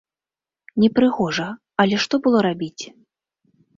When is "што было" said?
2.07-2.39